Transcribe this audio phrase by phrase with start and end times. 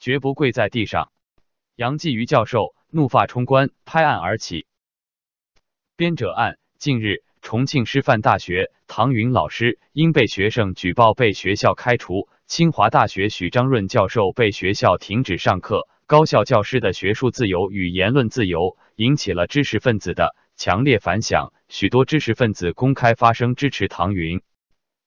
[0.00, 1.12] 绝不跪在地上。
[1.76, 4.66] 杨继瑜教授怒发冲冠，拍案而起。
[5.94, 15.86] 编者按：近日，重庆师范大学唐云老师因被学生举报被学校开除，清华大学许章润教授被学校停止上课。
[16.06, 24.42] 高校教师的学术自由与言论自由引起了知识分子的强烈反响，许多知识分子公开发声支持唐云、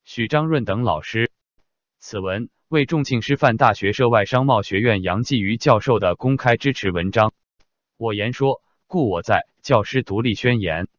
[0.05, 1.29] 许章润等老师。
[2.05, 7.33] 此文为重庆师范大学涉外商贸学院杨继瑜教授的公开支持文章。
[7.95, 9.47] 我言说，故我在。
[9.61, 10.89] 教师独立宣言，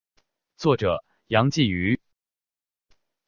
[0.56, 2.00] 作者杨继瑜。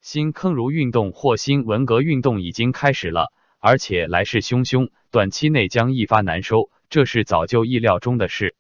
[0.00, 3.30] 新坑儒运动或新文革运动已经开始了。
[3.58, 8.56] 而且来势汹汹，短期内将一发难收，这是早就意料中的事。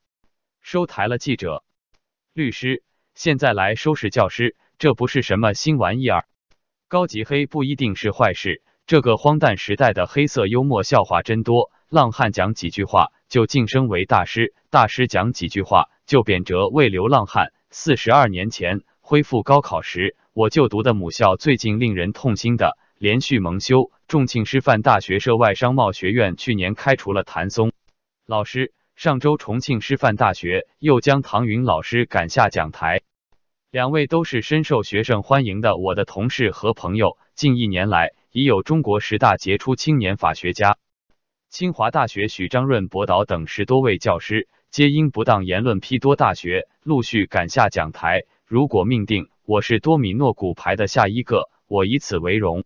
[0.60, 1.64] 收台了记者、
[2.34, 2.82] 律师，
[3.14, 6.26] 现在来收拾教师，这不是什么新玩意儿。
[6.86, 11.72] 高级黑不一定是坏事，这个荒诞时代的黑色幽默笑话真多。
[11.88, 17.52] 浪汉讲几句话就晋升为大师，大师讲几句话就贬谪为流浪汉。
[17.68, 22.78] 四十二年前恢复高考时，我就读的母校最近令人痛心的。
[22.96, 27.72] 连续蒙羞，重庆师范大学涉外商贸学院去年开除了谭松
[28.24, 33.00] 老师，上周重庆师范大学又将唐云老师赶下讲台。
[33.72, 37.18] 两位都是深受学生欢迎的我的同事和朋友。
[37.34, 40.76] 近一年来，已有中国十大杰出青年法学家、
[41.48, 48.24] 清华大学许章润博导等十多位教师，皆因不当言论批多大学，陆续赶下讲台。
[48.44, 52.64] 如果命定我是多米诺骨牌的下一个，我以此为荣。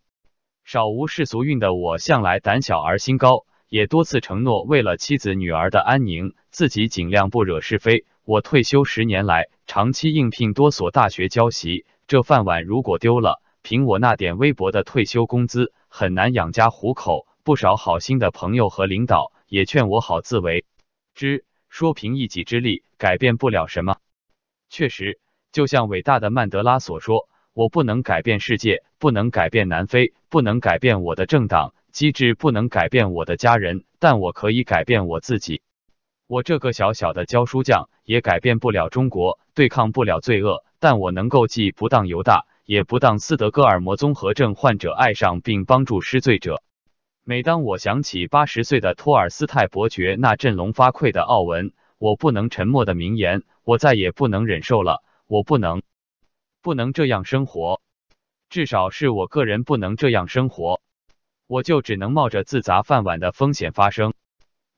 [0.65, 8.05] 少无世俗运的我，向来胆小而心高，也多次承诺为了妻子女儿的安宁，自己尽量不惹是非。
[8.25, 17.27] 我退休十年来，长期应聘多所大学教习，这饭碗如果丢了，凭我那点微薄的退休工资，很难养家糊口。
[17.43, 20.65] 不少好心的朋友和领导也劝我好自为
[21.15, 23.97] 之，说凭一己之力改变不了什么。
[24.69, 25.19] 确实，
[25.51, 27.29] 就像伟大的曼德拉所说。
[27.53, 35.61] 我不能改变世界，不能改变南非，不能改变我的政党机制，不能改变我的家人，但我可以改变我自己。
[36.29, 46.63] 我这个小小的教书匠也改变不了中国，对抗不了罪恶，但我能够既不当犹大，也不当斯德哥尔摩综合症患者爱上并帮助失罪者。
[47.25, 55.83] 每当我想起八十岁的托尔斯泰伯爵那振聋发聩的奥文，我不能沉默的名言，我再也不能忍受了，我不能。
[56.63, 57.81] 不能这样生活，
[58.49, 60.81] 至少是我个人不能这样生活，
[61.49, 64.15] 我就只能冒着自砸饭碗的风险发声。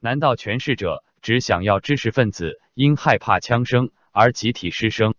[0.01, 5.15] 难道诠释者只想要知识分子因害怕枪声而集体失声？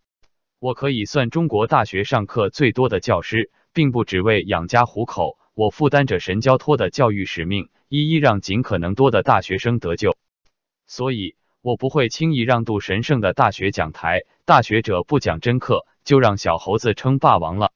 [0.63, 10.15] 我可以算中国大学上课最多的教师，并不只为养家糊口，我负担着神交托的教育使命，一一让尽可能多的大学生得救。
[10.87, 14.21] 所以，我不会轻易让渡神圣的大学讲台。
[14.45, 15.85] 大学者不讲真课。
[16.05, 17.73] 就让小猴子称霸王了。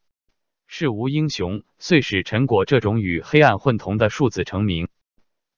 [0.65, 4.87] 是无英雄，遂使陈果这种与黑暗混同的庶子成名。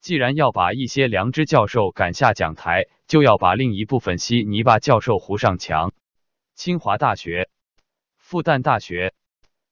[0.02, 5.94] 既然要把一些良知教授赶下讲台，就要把另一部分稀泥巴教授糊上墙。
[6.60, 7.48] 清华大学、
[8.18, 9.14] 复旦大学、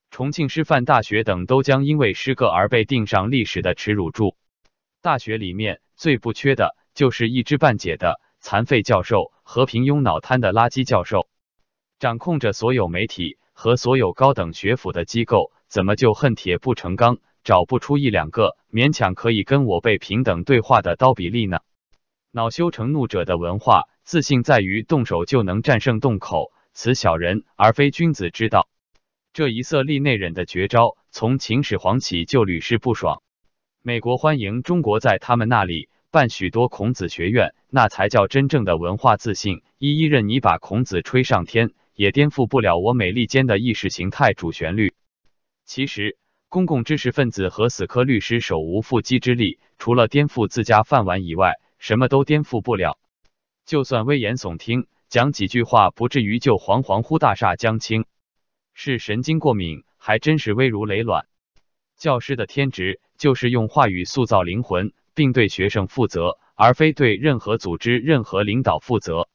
[0.09, 4.38] 重庆师范大学等都将因为失个而被钉上历史的耻辱柱。
[5.02, 11.28] 大学里面最不缺的就是一知半解的残废教授和平庸脑瘫的垃圾教授。
[12.00, 21.59] 掌控着所有媒体和所有高等学府的机构，怎么就恨铁不成钢，找不出一两个勉强可以跟我被平等对话的刀比例呢？
[22.31, 28.69] 恼羞成怒者的文化，自信在于动手就能战胜动口，此小人而非君子之道。
[29.33, 33.23] 这一色厉内荏的绝招，从秦始皇起就屡试不爽。
[33.81, 39.63] 美国欢迎中国在他们那里办许多孔子学院，那才叫真正的文化自信。
[39.79, 41.71] 一一任你把孔子吹上天。
[41.95, 44.94] 也颠覆不了我美利坚的意识形态主旋律。
[45.65, 46.15] 其实，
[46.47, 53.00] 公共知识分子和死磕律师手无缚鸡之力，除了颠覆自家饭碗以外，什么都颠覆不了。
[53.65, 58.06] 就算危言耸听，讲几句话，不至于就惶惶乎大厦将倾。
[58.74, 61.27] 是神经过敏，还真是危如累卵。
[61.98, 69.30] 教师的天职就是用话语塑造灵魂，并对学生负责，而非对任何组织、任何领导负责。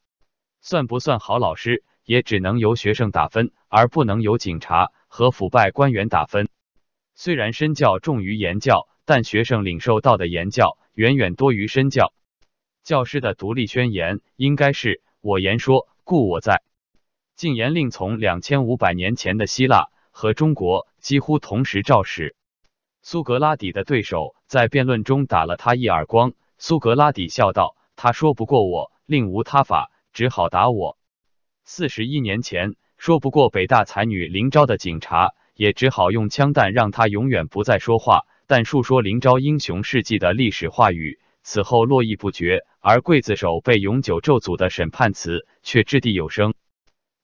[0.61, 1.83] 算不算好老师？
[2.05, 6.49] 也只能由学生打分，而不能由警察和腐败官员打分。
[7.15, 12.13] 虽然身教重于言教，但学生领受到的言教远远多于身教。
[12.83, 16.63] 教师的独立宣言应该是我言说，故我在。
[17.37, 22.35] 禁言令从两千五百年前的希腊和中国几乎同时肇始。
[23.01, 30.97] 苏格拉底的对手在辩论中打了他一耳光，苏格拉底笑道：“他说不过我，另无他法，只好打我。”
[31.63, 38.25] 四十一年前，说不过北大才女林昭的警察，也只好用枪弹让他永远不再说话。
[38.45, 42.65] 但述说林昭英雄事迹的历史话语，此后络绎不绝。
[42.79, 46.53] 而刽子手被永久咒诅的审判词，却掷地有声，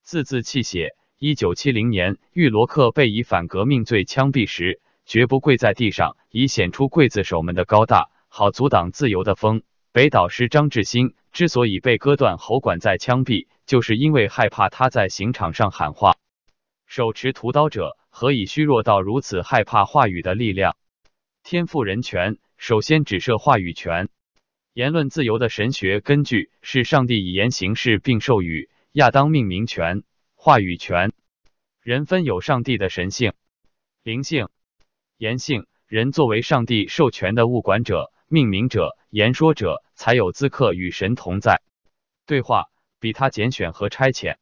[0.03, 0.95] 字字泣血。
[1.17, 9.63] 一九七零年，玉罗克被以反革命罪枪毙时，绝不跪在地上，以显出刽子手们的高大，好阻挡自由的风。
[9.91, 16.15] 北岛师张志新之所以被割断喉管再枪毙，就是因为害怕他在刑场上喊话。
[16.85, 20.77] 手持屠刀者何以虚弱到如此害怕话语的力量？
[21.43, 24.09] 天赋人权，首先只设话语权。
[24.73, 30.03] 言论自由的神学根据是上帝以言行事，并授予亚当命名权。
[30.35, 31.13] 话语权，
[31.81, 33.31] 人分有上帝的神性、
[34.03, 34.49] 灵性、
[35.17, 35.67] 言性。
[35.87, 41.61] 人作为上帝授权的物管者、命名者、言说者，才有资格与神同在
[42.25, 42.65] 对话，
[42.99, 44.35] 比他拣选和差遣。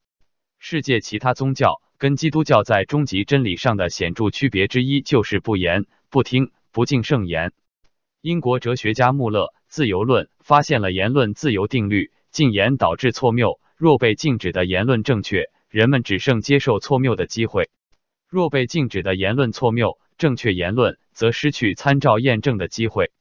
[0.58, 7.54] 世界其他宗教跟基督教在终极真理上的显著区别之一，就是不言、不听、不敬圣言。
[8.28, 15.50] 英国哲学家穆勒《自由论》发现了言论自由定律：禁言导致错谬，若被禁止的言论正确。
[15.70, 17.70] 人们只剩接受错谬的机会。
[18.28, 23.12] 若被禁止的言论错谬，正确言论则失去参照验证的机会。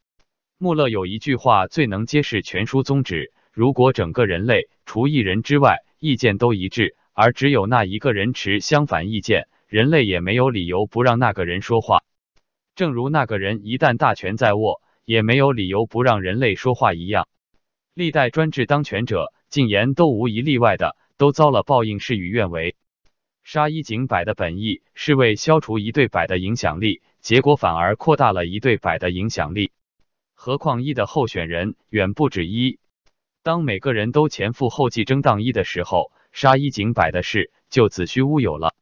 [0.57, 12.03] 穆勒有一句话最能揭示全书宗旨：如果整个人类除一人之外意见都一致，而只有那一个人持相反意见，人类也没有理由不让那个人说话。
[12.75, 17.27] 正如那个人一旦大权在握，也没有理由不让人类说话一样。
[17.95, 20.95] 历代专制当权者禁言都无一例外的。
[21.19, 22.75] 都遭了报应，事与愿违。
[23.43, 29.71] 杀一儆百的本意是为消除一对百的影响力，结果反而扩大了一对百的影响力。
[30.35, 32.77] 何况一的候选人远不止一。
[33.41, 38.75] 当每个人都前赴后继争当一的时候，杀一儆百的事就子虚乌有了。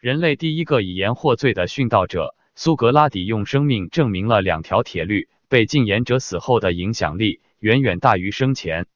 [0.00, 8.86] 人类第一个以言获罪的殉道者苏格拉底，用生命证明了两条铁律：被禁言者死后的影响力远远大于生前，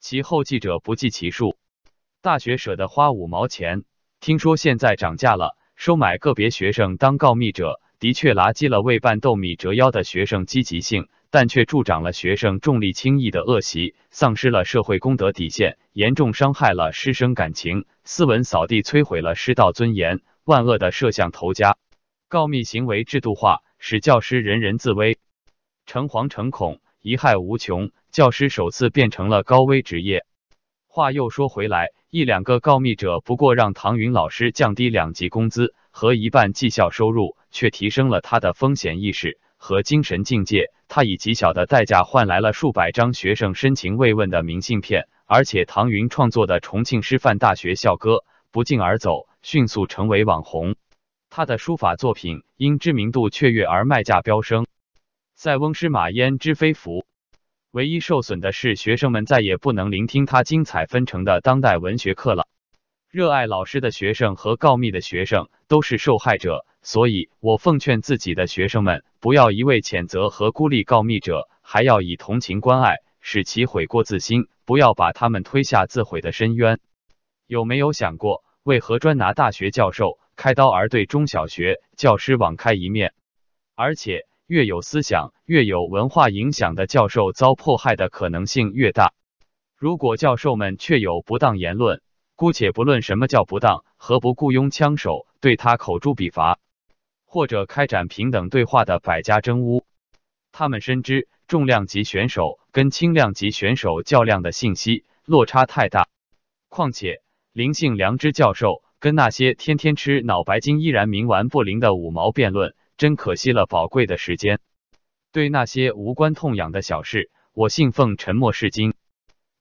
[0.00, 1.56] 其后继者不计其数。
[2.20, 3.84] 大学舍得花五毛钱，
[4.20, 21.78] 听说现在涨价了，收买个别学生当告密者，的确拉低了为办斗米折腰的学生积极性，但却助长了学生重利轻义的恶习，丧失了社会公德底线，严重伤害了师生感情，斯文扫地，摧毁了师道尊严，万恶的摄像头家。
[22.28, 25.18] 告密行为制度化，使教师人人自危，
[25.88, 30.26] 诚惶诚恐，贻害无穷，教师首次变成了高危职业。
[30.86, 31.92] 话又说回来。
[32.10, 40.70] 一两个告密者，不过让唐云老师降低两级工资和一半绩效收入，却提升了他的风险意识和精神境界。
[40.88, 50.76] 他以极小的代价换来了数百张学生深情慰问的明信片，而且唐云创作的重庆师范大学校歌不胫而走，迅速成为网红。
[51.30, 54.66] 他的书法作品因知名度雀跃而卖价飙升。
[55.40, 57.06] 塞翁失马焉知非福。
[57.70, 62.48] 唯一受损的是，学生们再也不能聆听他精彩纷呈的当代文学课了。
[63.08, 76.80] 热爱老师的学生和告密的学生都是受害者，所以我奉劝自己的学生们，不要一味谴责和孤立告密者，还要以同情关爱，使其悔过自新，不要把他们推下自毁的深渊。
[77.46, 83.14] 有没有想过，为何专拿大学教授开刀，而对中小学教师网开一面？
[83.76, 84.26] 而且。
[84.48, 89.12] 越有思想、越有文化影响的教授遭迫害的可能性越大。
[89.76, 92.00] 如果教授们确有不当言论，
[92.34, 96.58] 姑且不论什么叫不当，何不雇佣枪手对他口诛笔伐，
[97.26, 99.84] 或者开展平等对话的百家争污？
[100.50, 106.08] 他们深知重量级选手跟轻量级选手较量的信息落差太大。
[106.70, 107.20] 况且
[107.52, 112.74] 灵性良知教授跟那些天天吃脑白金依然冥顽不灵的五毛辩论。
[112.98, 114.58] 真可惜了宝贵的时间。
[115.30, 118.90] 对那些无关痛痒的小事，我信奉沉默是金；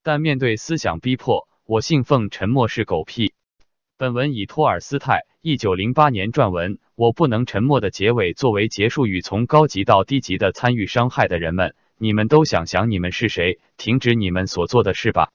[0.01, 3.33] 但面对思想逼迫，我信奉沉默是狗屁。
[3.95, 9.21] 本文以托尔斯泰一九零八年撰文《我不能沉默》的结尾作为结束语。
[9.21, 13.59] 从高级到低级的参与伤害的人们，你们都想想你们是谁？
[13.77, 15.31] 停止你们所做的事吧！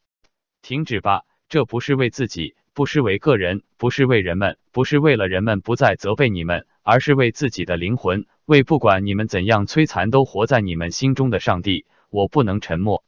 [0.61, 1.23] 停止吧！
[1.49, 6.67] 这不是为自己，不是为个人，不是为人们，不是为了人们不再责备你们。
[6.83, 11.87] 而是为自己的灵魂，为不管你们怎样摧残都活在你们心中的上帝。
[12.11, 13.05] 我不能沉默。